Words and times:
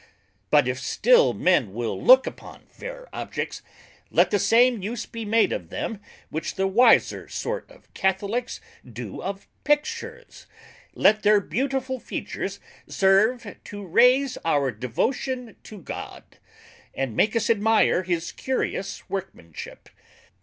But 0.49 0.67
if 0.67 0.79
still 0.79 1.31
men 1.31 1.73
will 1.75 2.01
look 2.03 2.25
upon 2.25 2.65
fair 2.65 3.07
Objects, 3.13 3.61
let 4.09 4.31
the 4.31 4.39
same 4.39 4.81
use 4.81 5.05
be 5.05 5.25
made 5.25 5.53
of 5.53 5.69
them 5.69 6.01
which 6.31 6.55
the 6.55 6.65
wiser 6.65 7.27
sort 7.29 7.69
of 7.69 7.87
Catholicks 7.93 8.59
do 8.83 9.21
of 9.21 9.47
Pictures; 9.63 10.47
let 10.95 11.21
their 11.21 11.39
beautiful 11.39 11.99
features 11.99 12.59
serve 12.87 13.55
to 13.65 13.85
raise 13.85 14.39
our 14.43 14.71
Devotion 14.71 15.55
to 15.65 15.77
God, 15.79 16.23
and 16.95 17.15
make 17.15 17.35
us 17.35 17.47
admire 17.47 18.01
his 18.01 18.31
curious 18.31 19.07
workmanship. 19.07 19.87